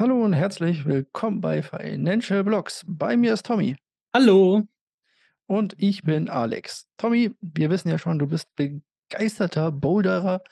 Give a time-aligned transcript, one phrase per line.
[0.00, 2.86] Hallo und herzlich willkommen bei Financial Blocks.
[2.88, 3.76] Bei mir ist Tommy.
[4.14, 4.62] Hallo.
[5.44, 6.88] Und ich bin Alex.
[6.96, 10.42] Tommy, wir wissen ja schon, du bist begeisterter Boulderer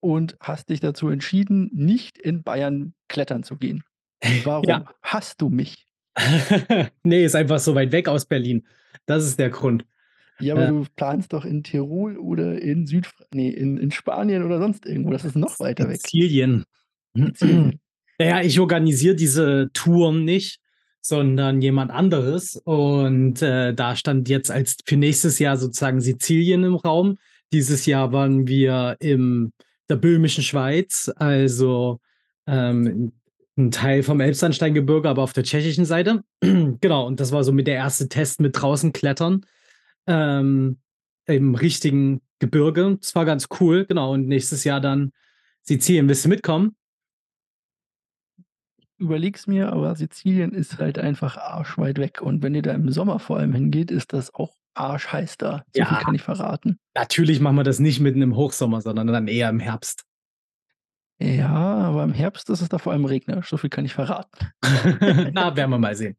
[0.00, 3.84] und hast dich dazu entschieden, nicht in Bayern klettern zu gehen.
[4.42, 4.84] Warum Ja.
[5.00, 5.86] hast du mich?
[7.04, 8.66] Ne, ist einfach so weit weg aus Berlin.
[9.06, 9.86] Das ist der Grund.
[10.40, 10.68] Ja, aber Äh.
[10.70, 15.12] du planst doch in Tirol oder in Südfra ne, in in Spanien oder sonst irgendwo.
[15.12, 16.00] Das ist noch weiter weg.
[16.00, 16.64] Sizilien.
[17.14, 17.78] Sizilien.
[18.18, 20.60] Na ja, ich organisiere diese Touren nicht,
[21.00, 22.56] sondern jemand anderes.
[22.64, 27.18] Und, äh, da stand jetzt als für nächstes Jahr sozusagen Sizilien im Raum.
[27.52, 29.52] Dieses Jahr waren wir im
[29.88, 32.00] der böhmischen Schweiz, also,
[32.46, 33.12] ähm,
[33.56, 36.24] 'n Teil vom Elbsandsteingebirge, aber auf der tschechischen Seite.
[36.80, 39.46] Genau, und das war so mit der erste Test mit draußen klettern,
[40.06, 40.78] ähm,
[41.26, 42.98] im richtigen Gebirge.
[43.00, 44.12] Das war ganz cool, genau.
[44.14, 45.12] Und nächstes Jahr dann
[45.62, 46.08] Sizilien.
[46.08, 46.77] Willst du mitkommen?
[48.98, 52.20] Überlege es mir, aber Sizilien ist halt einfach arschweit weg.
[52.20, 55.64] Und wenn ihr da im Sommer vor allem hingeht, ist das auch arschheiß da.
[55.72, 56.02] So viel Ja.
[56.02, 56.78] kann ich verraten.
[56.96, 60.04] Natürlich machen wir das nicht mitten im Hochsommer, sondern dann eher im Herbst.
[61.20, 63.48] Ja, aber im Herbst ist es da vor allem regnerisch.
[63.48, 64.50] So viel kann ich verraten.
[65.32, 66.16] Na, werden wir mal sehen.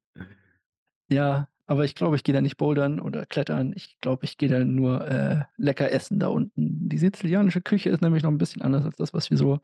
[1.09, 3.73] Ja, aber ich glaube, ich gehe da nicht bouldern oder klettern.
[3.75, 6.90] Ich glaube, ich gehe da nur, äh, lecker essen da unten.
[6.90, 9.59] Die sizilianische Küche ist nämlich noch 'n bisschen anders als das, was wir so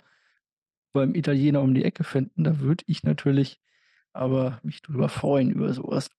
[0.96, 2.44] beim Italiener um die Ecke finden.
[2.44, 3.60] Da würde ich natürlich
[4.14, 6.10] aber mich drüber freuen über so was.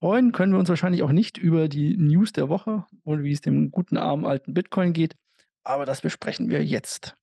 [0.00, 3.40] Freuen können wir uns wahrscheinlich auch nicht über die News der Woche und wie es
[3.40, 5.16] dem guten armen alten Bitcoin geht,
[5.64, 7.16] aber das besprechen wir jetzt.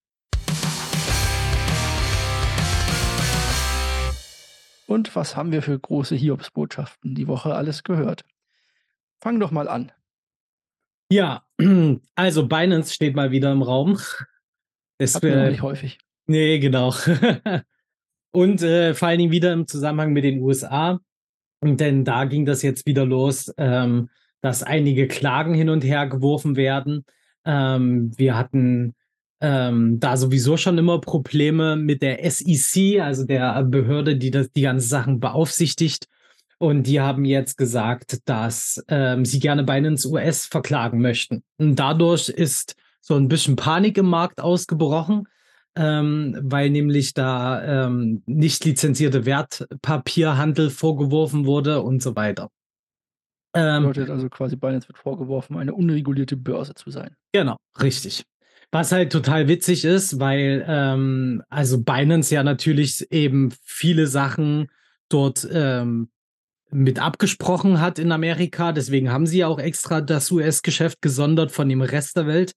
[4.88, 8.26] Und was haben wir für große Hiobsbotschaften die Woche alles gehört?
[9.22, 9.92] Fang doch mal an.
[11.10, 11.46] Ja,
[12.16, 14.00] also Binance steht mal wieder im Raum.
[14.98, 16.00] Es nicht häufig.
[16.32, 16.94] Ne, genau.
[18.32, 21.00] Und, äh, vor allen Dingen wieder im Zusammenhang mit den USA.
[21.64, 24.10] Denn da ging das jetzt wieder los, ähm,
[24.42, 27.06] dass einige Klagen hin und her geworfen werden.
[27.46, 28.96] Ähm, wir hatten,
[29.42, 34.62] ähm, da sowieso schon immer Probleme mit der SEC, also der Behörde, die das die
[34.62, 36.08] ganzen Sachen beaufsichtigt.
[36.58, 41.44] Und die haben jetzt gesagt, dass, ähm, sie gerne Binance US verklagen möchten.
[41.58, 45.28] Und dadurch ist so 'n bisschen Panik im Markt ausgebrochen,
[45.76, 52.50] ähm, weil nämlich da, ähm, nicht lizenzierte Wertpapierhandel vorgeworfen wurde und so weiter.
[53.54, 57.16] Ähm Bedeutet also quasi, Binance wird vorgeworfen, eine unregulierte Börse zu sein.
[57.34, 58.24] Genau, richtig.
[58.72, 64.68] Was halt total witzig ist, weil, ähm, also Binance ja natürlich eben viele Sachen
[65.10, 66.10] dort, ähm,
[66.72, 68.72] mit abgesprochen hat in Amerika.
[68.72, 72.54] Deswegen haben sie ja auch extra das US-Geschäft gesondert von dem Rest der Welt.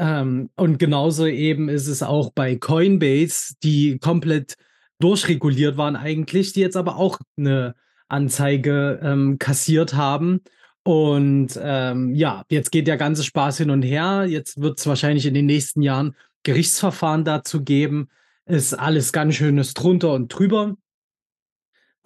[0.00, 4.56] Ähm, und genauso eben ist es auch bei Coinbase, die komplett
[4.98, 7.74] durchreguliert waren eigentlich, die jetzt aber auch 'ne
[8.08, 10.40] Anzeige, ähm, kassiert haben.
[10.84, 14.24] Und, ähm, ja, jetzt geht der ganze Spaß hin und her.
[14.26, 18.08] Jetzt wird's wahrscheinlich in den nächsten Jahren Gerichtsverfahren dazu geben.
[18.46, 20.76] Ist alles ganz schönes drunter und drüber.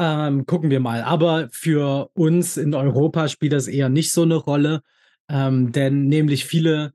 [0.00, 1.02] Ähm, gucken wir mal.
[1.02, 4.82] Aber für uns in Europa spielt das eher nicht so 'ne Rolle,
[5.28, 6.92] ähm, denn nämlich viele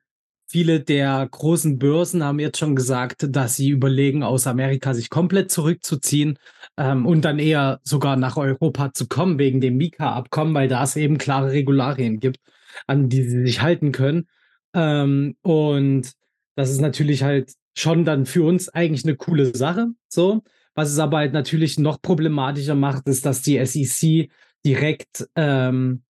[0.50, 5.52] viele der großen Börsen haben jetzt schon gesagt, dass sie überlegen, aus Amerika sich komplett
[5.52, 6.38] zurückzuziehen,
[6.78, 10.96] ähm, und dann eher sogar nach Europa zu kommen wegen dem MiCA-Abkommen, weil da es
[10.96, 12.40] eben klare Regularien gibt,
[12.88, 14.28] an die sie sich halten können.
[14.74, 16.12] Ähm, und
[16.56, 20.44] das ist natürlich halt schon dann für uns eigentlich 'ne coole Sache, so.
[20.76, 24.30] Was es aber halt natürlich noch problematischer macht, ist, dass die SEC
[24.66, 26.04] direkt, ähm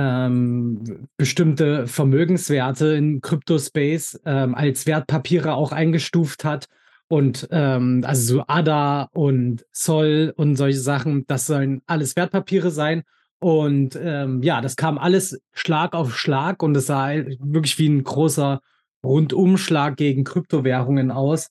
[0.00, 6.66] ähm, bestimmte Vermögenswerte im Kryptospace, ähm, als Wertpapiere auch eingestuft hat.
[7.08, 13.02] Und, ähm, also so ADA und Sol und solche Sachen, das sollen alles Wertpapiere sein.
[13.40, 17.88] Und, ähm, ja, das kam alles Schlag auf Schlag und es sah halt wirklich wie
[17.88, 18.60] 'n großer
[19.04, 21.48] Rundumschlag gegen Kryptowährungen aus.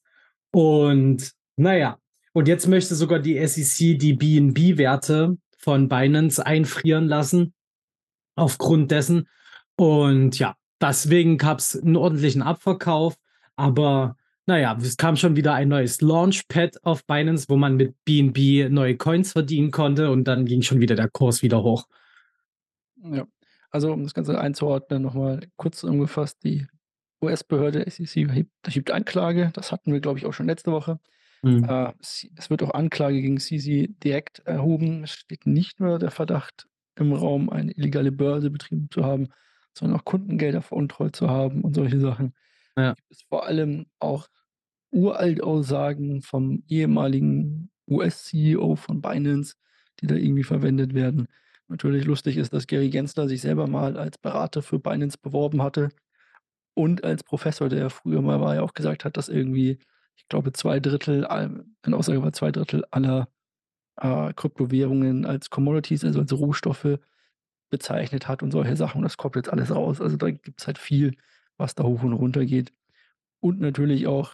[0.52, 1.98] Und na ja,
[2.34, 7.54] und jetzt möchte sogar die SEC die BNB-Werte von Binance einfrieren lassen
[8.40, 9.28] aufgrund dessen.
[9.76, 13.16] Und ja, deswegen gab's 'n ordentlichen Abverkauf.
[13.56, 14.16] Aber
[14.46, 18.70] na ja, es kam schon wieder ein neues Launchpad auf Binance, wo man mit BNB
[18.70, 21.88] neue Coins verdienen konnte und dann ging schon wieder der Kurs wieder hoch.
[23.04, 23.28] Ja.
[23.72, 26.66] Also, um das Ganze einzuordnen, noch mal kurz zusammengefasst, die
[27.22, 28.28] US-Behörde SEC
[28.66, 29.52] hebt Anklage.
[29.54, 31.00] Das hatten wir, glaube ich, auch schon letzte Woche.
[31.42, 31.66] Mhm.
[31.66, 35.04] Äh, es es wird auch Anklage gegen CZ direkt erhoben.
[35.04, 36.68] Es steht nicht nur der Verdacht
[37.00, 39.30] im Raum, eine illegale Börse betrieben zu haben,
[39.74, 42.34] sondern auch Kundengelder veruntreut zu haben und solche Sachen.
[42.78, 42.94] Ja.
[42.94, 44.28] Gibt es vor allem auch
[44.92, 49.56] Uralt-Aussagen vom ehemaligen US-CEO von Binance,
[50.00, 51.28] die da irgendwie verwendet werden.
[51.68, 55.90] Natürlich lustig ist, dass Gary Gensler sich selber mal als Berater für Binance beworben hatte
[56.74, 59.80] und als Professor, der früher mal war, ja auch gesagt hat, dass irgendwie,
[60.16, 63.28] ich glaube, zwei Drittel, eine Aussage war zwei Drittel aller
[64.02, 67.00] äh, Kryptowährungen als Commodities, also als Rohstoffe
[67.70, 69.00] bezeichnet hat und solche Sachen.
[69.00, 70.02] Und das kommt jetzt alles raus.
[70.02, 71.16] Also da gibt es halt viel,
[71.58, 72.74] was da hoch und runter geht.
[73.40, 74.34] Und natürlich auch,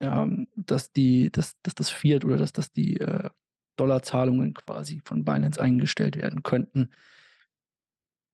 [0.00, 3.30] ja, dass, die, dass, dass das Fiat oder dass, dass die äh,
[3.76, 6.90] Dollarzahlungen quasi von Binance eingestellt werden könnten.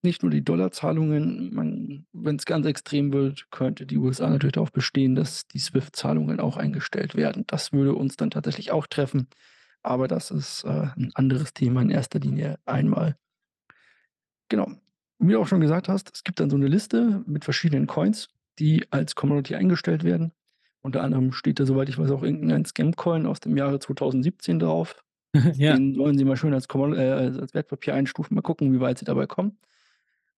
[0.05, 5.15] Nicht nur die Dollarzahlungen, wenn es ganz extrem wird, könnte die USA natürlich darauf bestehen,
[5.15, 7.45] dass die SWIFT-Zahlungen auch eingestellt werden.
[7.47, 9.29] Das würde uns dann tatsächlich auch treffen.
[9.83, 13.17] Aber das ist äh, ein anderes Thema in erster Linie einmal.
[14.49, 14.71] Genau.
[15.19, 18.29] Wie du auch schon gesagt hast, es gibt dann so eine Liste mit verschiedenen Coins,
[18.59, 20.33] die als Commodity eingestellt werden.
[20.83, 25.03] Unter anderem steht da, soweit ich weiß, auch irgendein Scam-Coin aus dem Jahre 2017 drauf.
[25.55, 25.75] ja.
[25.75, 29.05] Den sollen sie mal schön als, äh, als Wertpapier einstufen, mal gucken, wie weit sie
[29.05, 29.59] dabei kommen.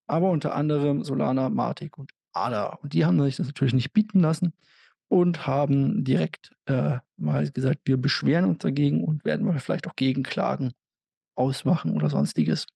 [0.06, 2.78] Aber unter anderem Solana, Matic und ADA.
[2.82, 4.52] Und die haben sich das natürlich nicht bieten lassen
[5.08, 9.96] und haben direkt äh, mal gesagt, wir beschweren uns dagegen und werden mal vielleicht auch
[9.96, 10.72] Gegenklagen
[11.34, 12.66] ausmachen oder sonstiges.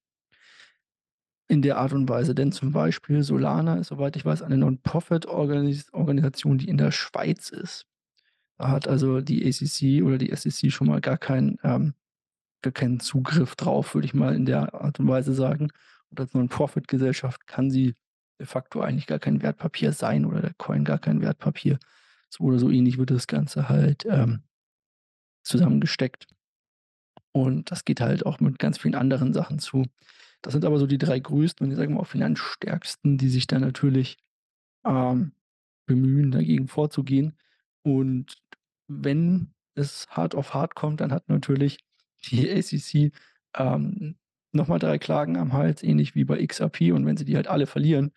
[1.51, 2.35] In der Art und Weise.
[2.35, 7.87] Denn zum Beispiel Solana ist, soweit ich weiß, eine Non-Profit-Organisation, die in der Schweiz ist.
[8.59, 11.95] Da hat also die ACC oder die SEC schon mal gar, kein, ähm,
[12.61, 15.71] gar keinen Zugriff drauf, würde ich mal in der Art und Weise sagen.
[16.11, 17.95] Und als Non-Profit-Gesellschaft kann sie
[18.39, 21.79] de facto eigentlich gar kein Wertpapier sein oder der Coin gar kein Wertpapier.
[22.29, 24.43] So oder so ähnlich wird das Ganze halt ähm,
[25.43, 26.27] zusammengesteckt.
[27.33, 29.85] Und das geht halt auch mit ganz vielen anderen Sachen zu.
[30.43, 33.47] Das sind aber so die drei größten und ich sage mal auch finanzstärksten, die sich
[33.47, 34.19] da natürlich
[34.85, 35.33] ähm,
[35.87, 37.37] bemühen, dagegen vorzugehen.
[37.83, 38.37] Und
[38.87, 41.79] wenn es hart auf hart kommt, dann hat natürlich
[42.25, 43.13] die ACC
[43.57, 44.17] ähm,
[44.53, 46.93] nochmal drei Klagen am Hals, ähnlich wie bei XRP.
[46.93, 48.13] Und wenn sie die halt alle verlieren,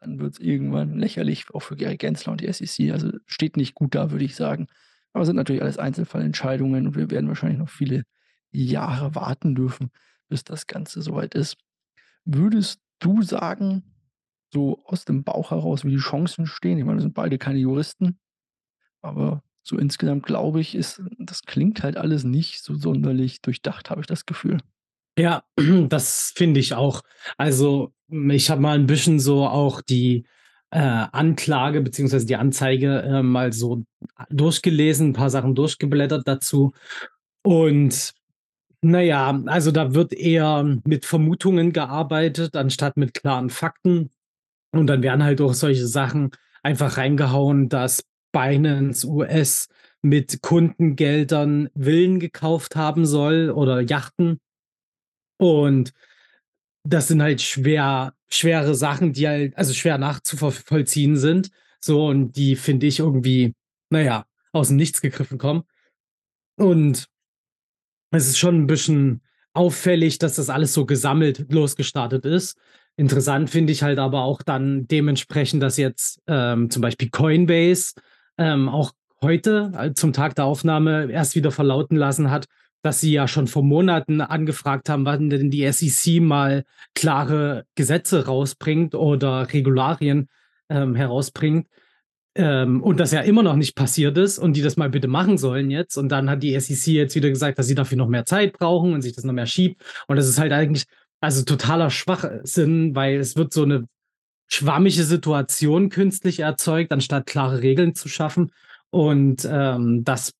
[0.00, 2.90] dann wird es irgendwann lächerlich, auch für Gary Gensler und die SEC.
[2.92, 4.66] Also steht nicht gut da, würde ich sagen.
[5.12, 8.04] Aber es sind natürlich alles Einzelfallentscheidungen und wir werden wahrscheinlich noch viele
[8.50, 9.90] Jahre warten dürfen,
[10.28, 11.56] bis das Ganze soweit ist.
[12.24, 13.82] Würdest du sagen,
[14.52, 16.78] so aus dem Bauch heraus, wie die Chancen stehen?
[16.78, 18.18] Ich meine, wir sind beide keine Juristen,
[19.02, 24.00] aber so insgesamt glaube ich, ist, das klingt halt alles nicht so sonderlich durchdacht, habe
[24.00, 24.58] ich das Gefühl.
[25.18, 25.44] Ja,
[25.88, 27.02] das finde ich auch.
[27.36, 30.24] Also, ich habe mal ein bisschen so auch die
[30.70, 33.84] äh, Anklage beziehungsweise die Anzeige äh, mal so
[34.30, 36.72] durchgelesen, ein paar Sachen durchgeblättert dazu.
[37.42, 38.14] Und
[38.82, 44.10] naja, also da wird eher mit Vermutungen gearbeitet, anstatt mit klaren Fakten.
[44.72, 46.30] Und dann werden halt auch solche Sachen
[46.62, 49.68] einfach reingehauen, dass Binance US
[50.02, 54.40] mit Kundengeldern Villen gekauft haben soll oder Yachten
[55.36, 55.92] und
[56.84, 61.50] das sind halt schwer, schwere Sachen, die halt, also schwer nachzuvollziehen sind.
[61.80, 63.54] So, und die finde ich irgendwie,
[63.90, 65.62] naja, aus dem Nichts gegriffen kommen.
[66.56, 67.06] Und
[68.10, 69.22] es ist schon ein bisschen
[69.52, 72.58] auffällig, dass das alles so gesammelt losgestartet ist.
[72.96, 77.94] Interessant finde ich halt aber auch dann dementsprechend, dass jetzt ähm, zum Beispiel Coinbase
[78.36, 78.92] ähm, auch
[79.22, 82.46] heute äh, zum Tag der Aufnahme erst wieder verlauten lassen hat,
[82.82, 88.26] dass sie ja schon vor Monaten angefragt haben, wann denn die SEC mal klare Gesetze
[88.26, 90.28] rausbringt oder Regularien
[90.68, 91.68] ähm, herausbringt.
[92.36, 95.36] Ähm, und das ja immer noch nicht passiert ist und die das mal bitte machen
[95.36, 95.96] sollen jetzt.
[95.96, 98.94] Und dann hat die SEC jetzt wieder gesagt, dass sie dafür noch mehr Zeit brauchen
[98.94, 99.82] und sich das noch mehr schiebt.
[100.06, 100.84] Und das ist halt eigentlich
[101.20, 103.86] also totaler Schwachsinn, weil es wird so eine
[104.46, 108.52] schwammige Situation künstlich erzeugt, anstatt klare Regeln zu schaffen.
[108.90, 110.32] Und ähm, das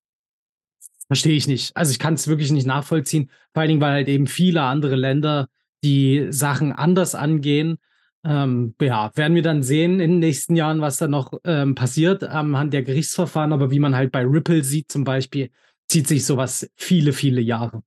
[1.11, 1.75] Verstehe ich nicht.
[1.75, 3.29] Also ich kann es wirklich nicht nachvollziehen.
[3.51, 5.49] Vor allen Dingen, weil halt eben viele andere Länder
[5.83, 7.79] die Sachen anders angehen.
[8.23, 12.23] Ähm, ja, werden wir dann sehen in den nächsten Jahren, was da noch ähm, passiert
[12.23, 13.51] anhand der Gerichtsverfahren.
[13.51, 15.49] Aber wie man halt bei Ripple sieht zum Beispiel,
[15.89, 17.83] zieht sich sowas viele, viele Jahre.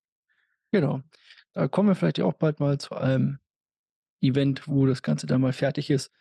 [0.70, 1.00] Genau.
[1.54, 3.38] Da kommen wir vielleicht auch bald mal zu einem
[4.20, 6.12] Event, wo das Ganze dann mal fertig ist.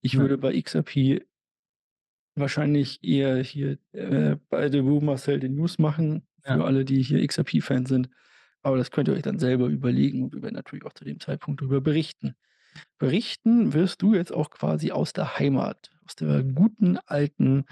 [0.00, 0.20] Ich ja.
[0.20, 1.26] würde bei XRP
[2.36, 6.64] wahrscheinlich eher hier äh, bei The Room Marcel den News machen, für ja.
[6.64, 8.08] alle, die hier XRP-Fans sind.
[8.62, 11.20] Aber das könnt ihr euch dann selber überlegen und wir werden natürlich auch zu dem
[11.20, 12.34] Zeitpunkt darüber berichten.
[12.98, 17.64] Berichten wirst du jetzt auch quasi aus der Heimat, aus der guten alten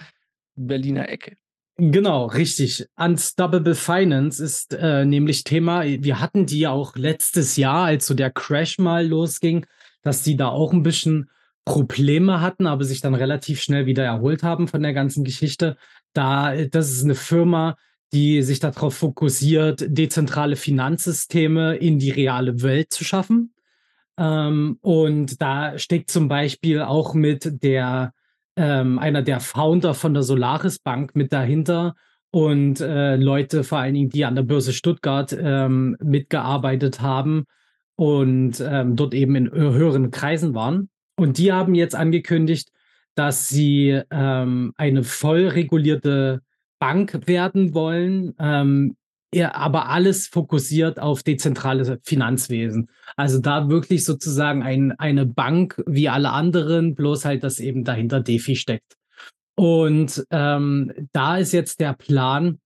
[0.57, 1.37] Berliner Ecke.
[1.77, 2.87] Genau, richtig.
[2.97, 5.85] Unstoppable Finance ist äh, nämlich Thema.
[5.85, 9.65] Wir hatten die auch letztes Jahr, als so der Crash mal losging,
[10.03, 11.31] dass die da auch ein bisschen
[11.65, 15.77] Probleme hatten, aber sich dann relativ schnell wieder erholt haben von der ganzen Geschichte.
[16.13, 17.79] Da, das ist eine Firma,
[18.13, 23.55] die sich darauf fokussiert, dezentrale Finanzsysteme in die reale Welt zu schaffen.
[24.19, 28.13] Ähm, und da steckt zum Beispiel auch mit der
[28.57, 31.95] ähm, einer der Founder von der Solaris Bank mit dahinter
[32.31, 37.45] und äh, Leute vor allen Dingen, die an der Börse Stuttgart ähm, mitgearbeitet haben
[37.97, 40.91] und ähm, dort eben in höheren Kreisen waren.
[41.17, 42.71] Und die haben jetzt angekündigt,
[43.15, 46.41] dass sie ähm, eine voll regulierte
[46.81, 48.97] Bank werden wollen, ähm,
[49.53, 52.91] aber alles fokussiert auf dezentrales Finanzwesen.
[53.17, 58.21] Also da wirklich sozusagen ein, eine Bank wie alle anderen, bloß halt, dass eben dahinter
[58.21, 58.97] DeFi steckt.
[59.55, 62.59] Und ähm, da ist jetzt der Plan,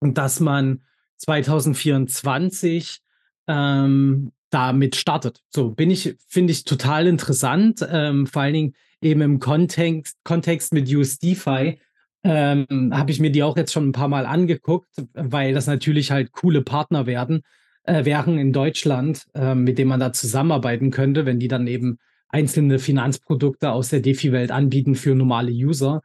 [0.00, 0.82] dass man
[1.16, 3.00] 2024
[3.48, 5.40] ähm, damit startet.
[5.48, 10.72] So bin ich, finde ich total interessant, ähm, vor allen Dingen eben im Kontext, Kontext
[10.72, 11.80] mit USDFi,
[12.24, 16.10] ähm, habe ich mir die auch jetzt schon ein paar Mal angeguckt, weil das natürlich
[16.10, 17.42] halt coole Partner werden,
[17.84, 21.98] äh, wären in Deutschland, äh, mit denen man da zusammenarbeiten könnte, wenn die dann eben
[22.28, 26.02] einzelne Finanzprodukte aus der DeFi-Welt anbieten für normale User.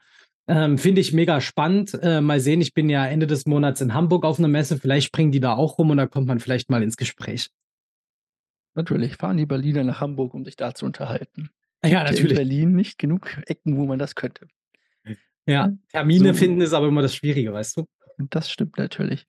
[0.47, 1.97] Ähm, Finde ich mega spannend.
[2.01, 4.77] Äh, mal sehen, ich bin ja Ende des Monats in Hamburg auf einer Messe.
[4.77, 7.49] Vielleicht springen die da auch rum und da kommt man vielleicht mal ins Gespräch.
[8.75, 11.49] Natürlich, fahren die Berliner nach Hamburg, um sich da zu unterhalten.
[11.83, 12.31] Ja, natürlich.
[12.31, 14.47] In Berlin nicht genug Ecken, wo man das könnte.
[15.49, 16.39] Ja, Termine so.
[16.39, 17.85] finden ist aber immer das Schwierige, weißt du?
[18.17, 19.25] Das stimmt natürlich.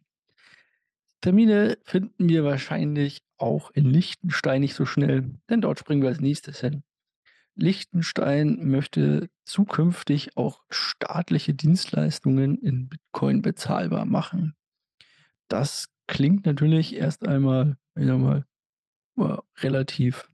[1.23, 6.21] Termine finden wir wahrscheinlich auch in Liechtenstein nicht so schnell, denn dort springen wir als
[6.21, 6.83] nächstes hin.
[7.55, 14.55] Liechtenstein möchte zukünftig auch staatliche Dienstleistungen in Bitcoin bezahlbar machen.
[15.49, 18.45] Das klingt natürlich erst einmal, ich sag mal,
[19.62, 20.31] relativ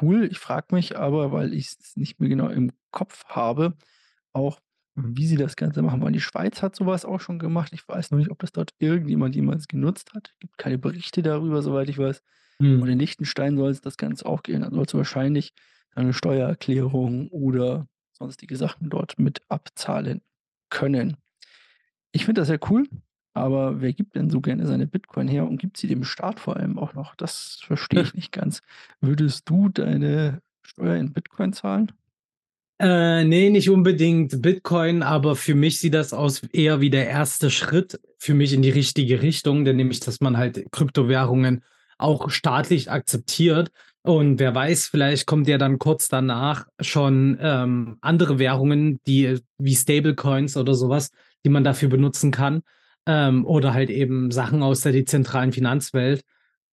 [0.00, 0.24] cool.
[0.24, 3.76] Ich frage mich aber, weil ich es nicht mehr genau im Kopf habe,
[4.34, 4.60] auch,
[4.94, 6.12] wie sie das Ganze machen wollen.
[6.12, 7.72] Die Schweiz hat sowas auch schon gemacht.
[7.72, 10.30] Ich weiß noch nicht, ob das dort irgendjemand jemals genutzt hat.
[10.32, 12.22] Es gibt keine Berichte darüber, soweit ich weiß.
[12.58, 12.82] Mhm.
[12.82, 14.62] Und in Liechtenstein soll es das Ganze auch gehen.
[14.62, 15.52] Da soll es wahrscheinlich
[15.94, 20.22] eine Steuererklärung oder sonstige Sachen dort mit abzahlen
[20.70, 21.16] können.
[22.12, 22.86] Ich finde das sehr cool,
[23.32, 26.56] aber wer gibt denn so gerne seine Bitcoin her und gibt sie dem Staat vor
[26.56, 27.16] allem auch noch?
[27.16, 28.60] Das verstehe ich nicht ganz.
[29.00, 31.92] Würdest du deine Steuer in Bitcoin zahlen?
[32.80, 37.50] Äh, nee, nicht unbedingt Bitcoin, aber für mich sieht das aus eher wie der erste
[37.50, 41.62] Schritt für mich in die richtige Richtung, denn nämlich, dass man halt Kryptowährungen
[41.98, 43.70] auch staatlich akzeptiert.
[44.02, 49.76] Und wer weiß, vielleicht kommt ja dann kurz danach schon ähm, andere Währungen, die wie
[49.76, 51.10] Stablecoins oder sowas,
[51.44, 52.62] die man dafür benutzen kann.
[53.06, 56.22] Ähm, oder halt eben Sachen aus der dezentralen Finanzwelt.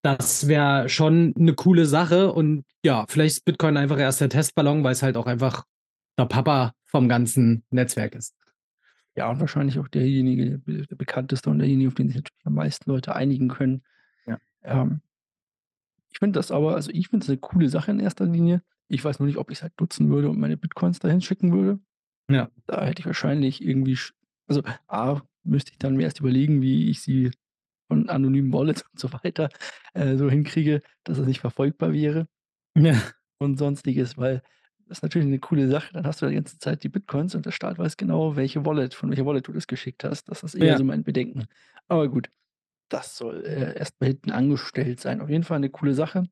[0.02, 2.34] Das wäre schon eine coole Sache.
[2.34, 5.64] Und ja, vielleicht ist Bitcoin einfach erst der Testballon, weil es halt auch einfach
[6.22, 8.36] der Papa vom ganzen Netzwerk ist.
[9.16, 12.90] Ja, und wahrscheinlich auch derjenige, der bekannteste und derjenige, auf den sich natürlich am meisten
[12.90, 13.84] Leute einigen können.
[14.26, 14.38] Ja.
[14.64, 15.02] Ähm,
[16.12, 18.62] ich finde das aber, also ich finde es eine coole Sache in erster Linie.
[18.88, 21.52] Ich weiß nur nicht, ob ich es halt nutzen würde und meine Bitcoins dahin schicken
[21.52, 21.80] würde.
[22.30, 22.50] Ja.
[22.68, 23.98] Da hätte ich wahrscheinlich irgendwie,
[24.48, 27.32] also A, müsste ich dann mir erst überlegen, wie ich sie
[27.88, 29.50] von anonymen Wallets und so weiter
[29.94, 32.28] äh, so hinkriege, dass es nicht verfolgbar wäre.
[32.78, 33.02] Ja.
[33.40, 34.42] Und sonstiges, weil
[34.92, 35.94] das ist natürlich eine coole Sache.
[35.94, 38.94] Dann hast du die ganze Zeit die Bitcoins und der Staat weiß genau, welche Wallet,
[38.94, 40.26] von welcher Wallet du das geschickt hast.
[40.26, 40.78] Das ist eher ja.
[40.78, 41.46] so mein Bedenken.
[41.88, 42.30] Aber gut,
[42.90, 45.22] das soll äh, erstmal hinten angestellt sein.
[45.22, 46.26] Auf jeden Fall eine coole Sache.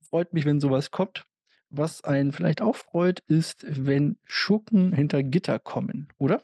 [0.00, 1.26] Freut mich, wenn sowas kommt.
[1.68, 6.40] Was einen vielleicht auch freut, ist, wenn Schucken hinter Gitter kommen, oder?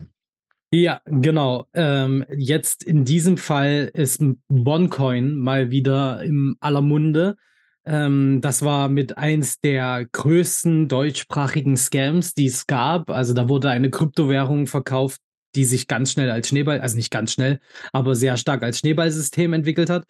[0.70, 1.68] Ja, genau.
[1.72, 7.38] Ähm, jetzt in diesem Fall ist OneCoin mal wieder im aller Munde.
[7.84, 13.10] Ähm, das war mit eins der größten deutschsprachigen Scams, die es gab.
[13.10, 15.20] Also da wurde eine Kryptowährung verkauft,
[15.54, 17.60] die sich ganz schnell als Schneeball, also nicht ganz schnell,
[17.92, 20.04] aber sehr stark als Schneeballsystem entwickelt hat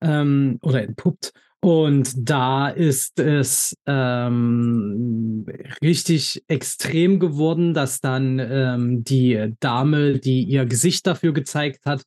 [0.00, 1.32] ähm, oder entpuppt.
[1.60, 5.46] Und da ist es ähm,
[5.82, 12.04] richtig extrem geworden, dass dann ähm, die Dame, die ihr Gesicht dafür gezeigt hat,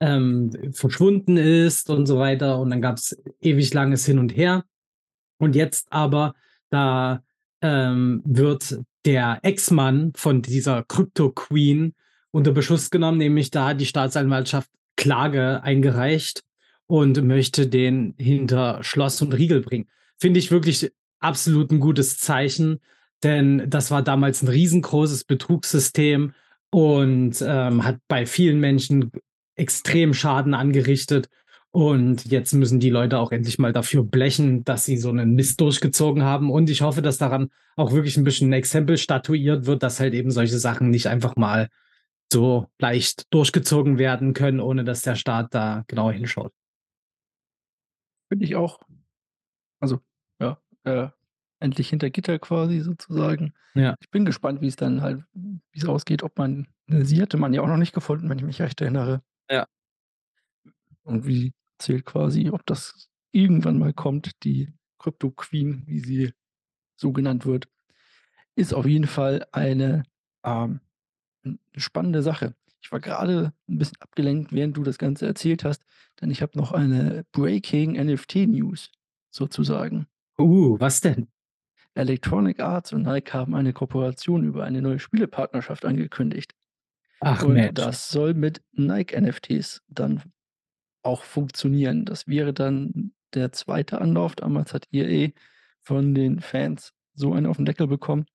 [0.00, 2.58] ähm, verschwunden ist und so weiter.
[2.58, 4.64] Und dann gab es ewig langes Hin und Her.
[5.38, 6.34] Und jetzt aber,
[6.70, 7.22] da
[7.62, 11.94] ähm, wird der Ex-Mann von dieser Crypto-Queen
[12.30, 16.42] unter Beschuss genommen, nämlich da hat die Staatsanwaltschaft Klage eingereicht
[16.86, 19.88] und möchte den hinter Schloss und Riegel bringen.
[20.18, 22.80] Finde ich wirklich absolut ein gutes Zeichen,
[23.22, 26.32] denn das war damals ein riesengroßes Betrugssystem
[26.70, 29.10] und ähm, hat bei vielen Menschen
[29.60, 31.28] extrem Schaden angerichtet.
[31.72, 35.60] Und jetzt müssen die Leute auch endlich mal dafür blechen, dass sie so einen Mist
[35.60, 36.50] durchgezogen haben.
[36.50, 40.14] Und ich hoffe, dass daran auch wirklich ein bisschen ein Exempel statuiert wird, dass halt
[40.14, 41.68] eben solche Sachen nicht einfach mal
[42.32, 46.52] so leicht durchgezogen werden können, ohne dass der Staat da genau hinschaut.
[48.28, 48.80] Finde ich auch.
[49.80, 50.00] Also,
[50.40, 51.08] ja, äh,
[51.60, 53.52] endlich hinter Gitter quasi sozusagen.
[53.74, 53.94] Ja.
[54.00, 57.36] Ich bin gespannt, wie es dann halt wie es ausgeht, ob man ne, sie hatte
[57.36, 59.22] man ja auch noch nicht gefunden, wenn ich mich recht erinnere.
[59.50, 59.66] Ja.
[61.04, 66.32] Und wie zählt quasi, ob das irgendwann mal kommt, die Crypto Queen, wie sie
[66.96, 67.68] so genannt wird,
[68.56, 70.04] ist auf jeden Fall eine,
[70.44, 70.80] ähm,
[71.76, 72.54] spannende Sache.
[72.82, 75.84] Ich war gerade 'n bisschen abgelenkt, während du das Ganze erzählt hast,
[76.20, 78.90] denn ich habe noch eine Breaking NFT News
[79.30, 80.06] sozusagen.
[80.38, 81.28] Uh, was denn?
[81.94, 86.54] Electronic Arts und Nike haben eine Kooperation über eine neue Spielepartnerschaft angekündigt.
[87.20, 87.74] Ach Und Mensch.
[87.74, 90.22] das soll mit Nike NFTs dann
[91.02, 92.04] auch funktionieren.
[92.04, 94.36] Das wäre dann der zweite Anlauf.
[94.36, 95.30] Damals hat EA
[95.82, 98.26] von den Fans so einen auf den Deckel bekommen,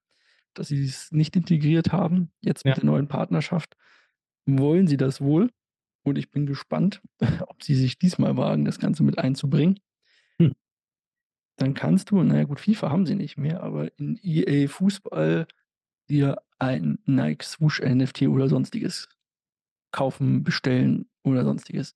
[0.54, 2.32] dass sie es nicht integriert haben.
[2.42, 2.72] Jetzt Ja.
[2.72, 3.76] mit der neuen Partnerschaft
[4.48, 5.52] wollen sie das wohl
[6.04, 7.02] und ich bin gespannt,
[7.48, 9.80] ob sie sich diesmal wagen, das Ganze mit einzubringen.
[10.40, 10.54] Hm.
[11.58, 15.48] Dann kannst du na ja gut, FIFA haben sie nicht mehr, aber in EA Fußball
[16.10, 19.10] dir ein Nike Swoosh NFT oder Sonstiges
[19.92, 21.96] kaufen, bestellen oder Sonstiges.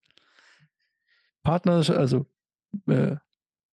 [1.44, 2.26] Partner also,
[2.88, 3.18] äh,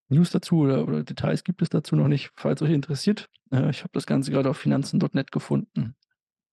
[0.08, 3.28] News dazu oder oder Details gibt es dazu noch nicht, falls euch interessiert.
[3.50, 5.96] Äh, ich habe das Ganze gerade auf Finanzen.net gefunden.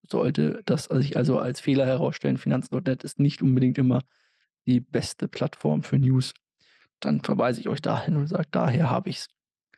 [0.10, 4.02] Sollte das sich also als Fehler herausstellen, Finanzen.net ist nicht unbedingt immer
[4.66, 6.34] die beste Plattform für News,
[7.00, 9.28] dann verweise ich euch dahin und sage: „Daher habe ich's.“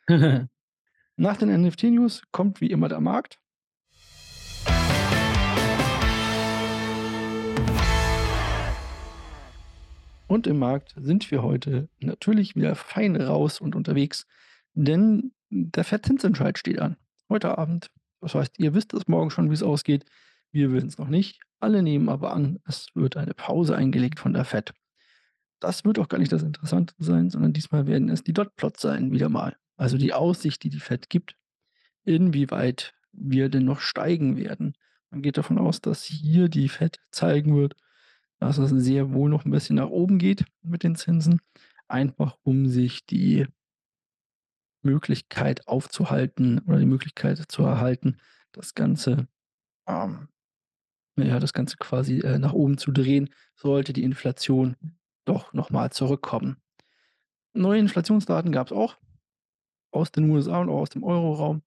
[1.16, 3.38] Nach den NFT-News kommt wie immer der Markt.
[10.26, 14.26] Und im Markt sind wir heute natürlich wieder fein raus und unterwegs,
[14.74, 16.96] denn der Fed-Zinsentscheid steht an.
[17.28, 17.90] Heute Abend.
[18.20, 20.04] Das heißt, ihr wisst es morgen schon, wie's ausgeht.
[20.50, 21.40] Wir wissen's noch nicht.
[21.60, 24.72] Alle nehmen aber an, es wird eine Pause eingelegt von der Fed.
[25.60, 28.82] Das wird auch gar nicht das Interessante sein, sondern diesmal werden es die Dot Plots
[28.82, 29.56] sein, wieder mal.
[29.76, 31.36] Also die Aussicht, die die Fed gibt,
[32.04, 34.74] inwieweit wir denn noch steigen werden.
[35.10, 37.76] Man geht davon aus, dass hier die Fed zeigen wird,
[38.40, 41.40] dass es sehr wohl noch 'n bisschen nach oben geht mit den Zinsen,
[41.88, 43.46] einfach um sich die
[44.84, 48.18] Möglichkeit aufzuhalten oder die Möglichkeit zu erhalten,
[48.52, 49.28] das Ganze,
[49.88, 50.28] ähm
[51.18, 54.76] ja, das Ganze quasi, äh, nach oben zu drehen, sollte die Inflation
[55.26, 56.58] doch noch mal zurückkommen.
[57.54, 58.96] Neue Inflationsdaten gab's auch
[59.92, 61.62] aus den USA und auch aus dem Euroraum.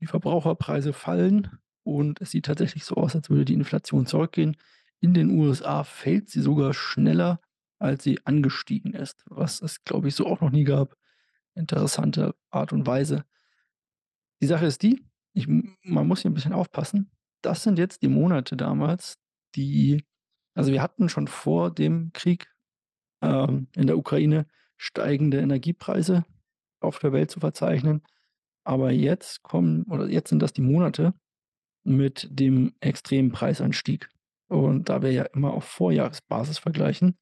[0.00, 4.56] Die Verbraucherpreise fallen und es sieht tatsächlich so aus, als würde die Inflation zurückgehen.
[5.02, 7.40] In den USA fällt sie sogar schneller,
[7.78, 10.96] als sie angestiegen ist, was es, glaube ich, so auch noch nie gab.
[11.54, 13.24] Interessante Art und Weise.
[14.42, 17.10] Die Sache ist die, ich man muss hier 'n bisschen aufpassen.
[17.42, 19.18] Das sind jetzt die Monate damals,
[19.54, 20.04] die
[20.54, 22.48] also, wir hatten schon vor dem Krieg,
[23.22, 26.24] ähm, in der Ukraine steigende Energiepreise
[26.80, 28.02] auf der Welt zu verzeichnen.
[28.64, 31.14] Aber jetzt kommen oder jetzt sind das die Monate
[31.84, 34.08] mit dem extremen Preisanstieg.
[34.48, 37.18] Und da wir ja immer auf Vorjahresbasis vergleichen,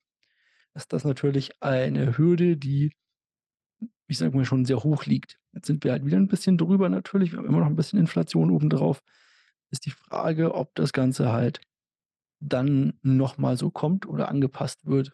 [0.74, 2.92] ist das natürlich eine Hürde, die
[4.08, 5.38] ich sage mal, schon sehr hoch liegt.
[5.52, 7.32] Jetzt sind wir halt wieder 'n bisschen drüber natürlich.
[7.32, 9.02] Wir haben immer noch 'n bisschen Inflation obendrauf.
[9.70, 11.60] Ist die Frage, ob das Ganze halt
[12.40, 15.12] dann noch mal so kommt oder angepasst wird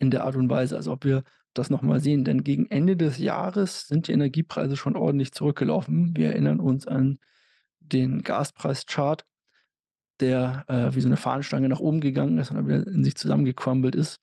[0.00, 2.24] in der Art und Weise, also, ob wir das noch mal sehen.
[2.24, 6.16] Denn gegen Ende des Jahres sind die Energiepreise schon ordentlich zurückgelaufen.
[6.16, 7.18] Wir erinnern uns an
[7.80, 9.24] den Gaspreis-Chart,
[10.20, 13.16] der, äh, wie so 'ne Fahnenstange nach oben gegangen ist und dann wieder in sich
[13.16, 14.20] zusammengecrumbled ist.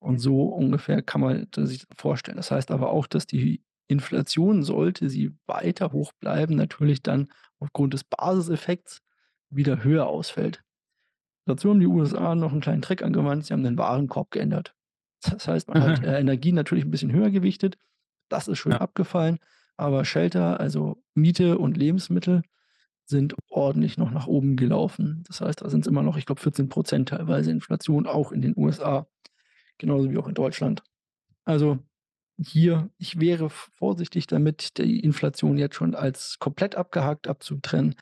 [0.00, 2.36] Und so ungefähr kann man sich vorstellen.
[2.38, 7.28] Das heißt aber auch, dass die Inflation, sollte sie weiter hoch bleiben, natürlich dann
[7.60, 9.00] aufgrund des Basiseffekts
[9.50, 10.62] wieder höher ausfällt.
[11.46, 14.74] Dazu haben die USA noch 'n kleinen Trick angewandt, sie haben den Warenkorb geändert.
[15.30, 17.78] Das heißt, man hat, äh, Energie natürlich 'n bisschen höher gewichtet.
[18.30, 18.78] Das ist schön Ja.
[18.78, 19.38] abgefallen,
[19.78, 22.42] aber Shelter, also Miete und Lebensmittel,
[23.06, 25.24] sind ordentlich noch nach oben gelaufen.
[25.28, 28.54] Das heißt, da sind's immer noch, ich glaube, 14 % teilweise Inflation, auch in den
[28.56, 29.06] USA,
[29.78, 30.82] genauso wie auch in Deutschland.
[31.44, 31.78] Also,
[32.38, 37.96] hier ich wäre vorsichtig damit, die Inflation jetzt schon als komplett abgehakt abzutrennen.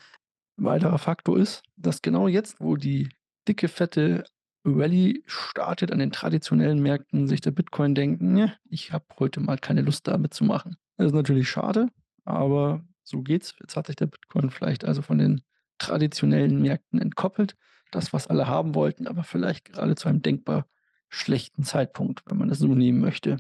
[0.59, 3.11] Weiterer Faktor ist, dass genau jetzt, wo die
[3.49, 4.25] dicke, fette
[4.67, 9.59] Rally startet an den traditionellen Märkten, sich der Bitcoin denkt: „Ne, ich habe heute mal
[9.59, 11.89] keine Lust, da mitzumachen.“ Das ist natürlich schade,
[12.25, 13.55] aber so geht's.
[13.61, 15.43] Jetzt hat sich der Bitcoin vielleicht also von den
[15.79, 17.55] traditionellen Märkten entkoppelt.
[17.93, 20.67] Das, was alle haben wollten, aber vielleicht gerade zu einem denkbar
[21.09, 23.37] schlechten Zeitpunkt, wenn man es so nehmen möchte.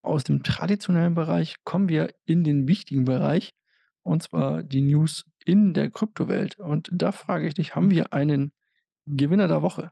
[0.00, 3.52] Aus dem traditionellen Bereich kommen wir in den wichtigen Bereich,
[4.02, 6.58] und zwar die News in der Kryptowelt.
[6.60, 8.52] Und da frage ich dich, haben wir einen
[9.06, 9.90] Gewinner der Woche.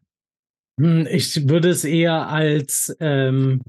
[0.79, 3.63] Hm, ich würde es eher als, ähm,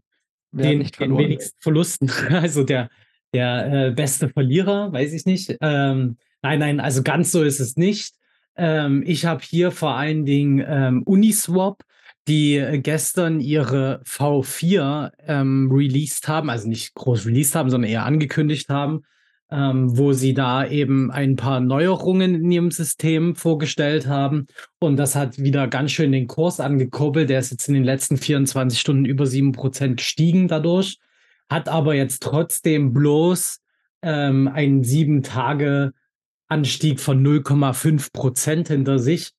[0.52, 2.90] den den wenigsten Verlusten also der
[3.36, 5.56] der, äh, beste Verlierer, weiß ich nicht.
[5.62, 8.16] Ähm, nein, nein, also ganz so ist es nicht.
[8.56, 11.84] Ähm, ich habe hier vor allen Dingen, ähm, Uniswap,
[12.28, 18.06] die, äh, gestern ihre V4, ähm, released haben, also nicht groß released haben, sondern eher
[18.06, 19.04] angekündigt haben,
[19.52, 24.48] ähm, wo sie da eben ein paar Neuerungen in ihrem System vorgestellt haben.
[24.80, 27.30] Und das hat wieder ganz schön den Kurs angekurbelt.
[27.30, 31.00] Der ist jetzt in den letzten 24 Stunden über 7% gestiegen dadurch,
[31.50, 33.62] hat aber jetzt trotzdem bloß,
[34.02, 39.32] ähm, einen 7-Tage-Anstieg von 0,5% hinter sich.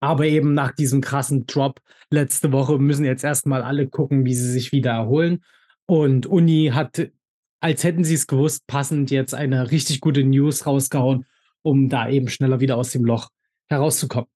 [0.00, 4.34] Aber eben nach diesem krassen Drop letzte Woche müssen jetzt erst mal alle gucken, wie
[4.34, 5.44] sie sich wieder erholen.
[5.86, 7.10] Und Uni hat,
[7.60, 11.26] als hätten sie es gewusst, passend jetzt eine richtig gute News rausgehauen,
[11.62, 13.30] um da eben schneller wieder aus dem Loch
[13.68, 14.28] herauszukommen.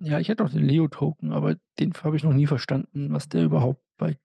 [0.00, 3.44] Ja, ich hätte auch den Leo-Token, aber den habe ich noch nie verstanden, was der
[3.44, 4.18] überhaupt bei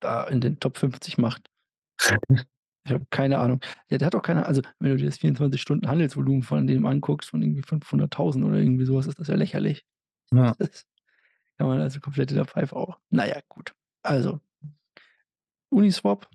[0.00, 1.50] da in den Top 50 macht.
[2.86, 3.60] Ich habe keine Ahnung.
[3.90, 6.86] Ja, der hat auch keine also, wenn du dir das 24 Stunden Handelsvolumen von dem
[6.86, 9.84] anguckst, von irgendwie 500.000 oder irgendwie so was, ist das ja lächerlich.
[10.32, 10.54] Ja.
[11.60, 12.98] Das kann man also komplett in der Pfeife auch.
[13.10, 13.74] Na ja, gut.
[14.02, 14.40] Also
[15.68, 16.26] Uniswap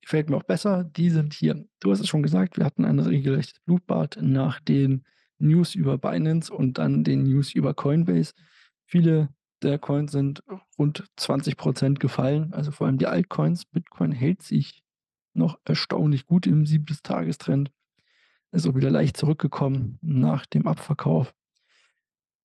[0.00, 0.84] gefällt mir auch besser.
[0.84, 5.04] Die sind hier du hast es schon gesagt, wir hatten ein regelrechtes Blutbad nach den
[5.38, 8.32] News über Binance und dann den News über Coinbase.
[8.86, 9.28] Viele
[9.62, 10.42] der Coins sind
[10.78, 13.64] rund 20% gefallen, also vor allem die Altcoins.
[13.64, 14.82] Bitcoin hält sich
[15.34, 17.70] noch erstaunlich gut im 7-Tagestrend.
[18.52, 21.34] Ist auch wieder leicht zurückgekommen nach dem Abverkauf.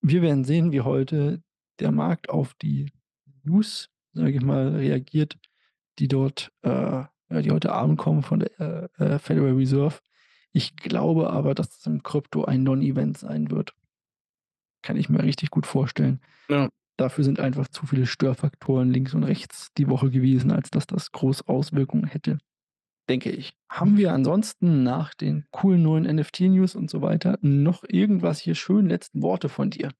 [0.00, 1.42] Wir werden sehen, wie heute
[1.80, 2.92] der Markt auf die
[3.42, 5.36] News, sage ich mal, reagiert,
[5.98, 8.60] die dort, äh, die heute Abend kommen von der
[9.00, 10.00] äh, äh, Federal Reserve.
[10.52, 13.74] Ich glaube aber, dass es im Krypto ein Non-Event sein wird.
[14.82, 16.20] Kann ich mir richtig gut vorstellen.
[16.48, 16.68] Ja.
[16.96, 21.12] Dafür sind einfach zu viele Störfaktoren links und rechts die Woche gewesen, als dass das
[21.12, 22.38] groß Auswirkungen hätte.
[23.08, 23.52] Denke ich.
[23.70, 28.88] Haben wir ansonsten nach den coolen neuen NFT-News und so weiter noch irgendwas hier schön
[28.88, 29.90] letzten Worte von dir?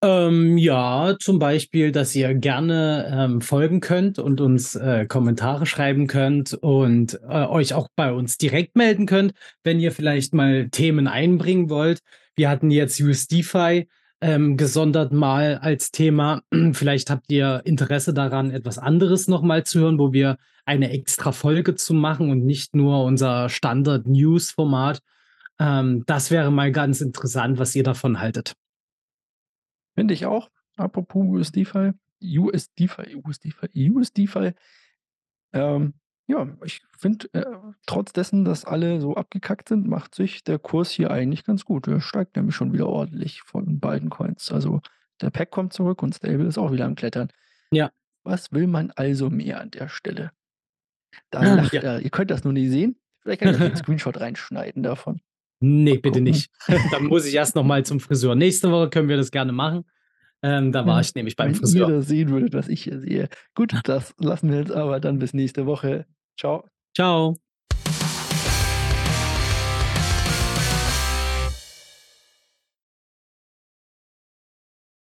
[0.00, 6.06] Ähm, ja, zum Beispiel, dass ihr gerne, ähm, folgen könnt und uns, äh, Kommentare schreiben
[6.06, 9.32] könnt und, äh, euch auch bei uns direkt melden könnt,
[9.64, 11.98] wenn ihr vielleicht mal Themen einbringen wollt.
[12.36, 13.88] Wir hatten jetzt USDeFi,
[14.20, 16.42] ähm, gesondert mal als Thema.
[16.72, 21.32] Vielleicht habt ihr Interesse daran, etwas anderes noch mal zu hören, wo wir eine extra
[21.32, 25.00] Folge zu machen und nicht nur unser Standard-News-Format.
[25.58, 28.54] Ähm, das wäre mal ganz interessant, was ihr davon haltet.
[29.94, 30.50] Finde ich auch.
[30.76, 34.52] Apropos USDeFi, USDeFi, USDeFi, USDeFi.
[35.52, 35.94] Ähm,
[36.28, 37.44] ja, ich finde, äh,
[37.86, 41.88] trotz dessen, dass alle so abgekackt sind, macht sich der Kurs hier eigentlich ganz gut.
[41.88, 44.52] Er steigt nämlich schon wieder ordentlich von beiden Coins.
[44.52, 44.80] Also
[45.20, 47.28] der Pack kommt zurück und Stable ist auch wieder am Klettern.
[47.72, 47.90] Ja.
[48.24, 50.30] Was will man also mehr an der Stelle?
[51.30, 51.80] Da lacht Ja.
[51.82, 52.00] er.
[52.00, 52.96] Ihr könnt das nur nicht sehen.
[53.20, 55.20] Vielleicht kann ich euch 'n Screenshot reinschneiden davon.
[55.60, 56.24] Ne, Mal bitte gucken.
[56.24, 56.50] nicht.
[56.92, 58.34] Dann muss ich erst noch mal zum Friseur.
[58.34, 59.84] Nächste Woche können wir das gerne machen.
[60.42, 61.88] Ähm, da war Ja, ich nämlich beim wenn ihr Friseur.
[61.90, 63.28] das sehen würdet, was ich hier sehe.
[63.56, 66.06] Gut, das lassen wir jetzt aber dann bis nächste Woche.
[66.38, 66.62] Tschau.
[66.94, 67.36] Tschau.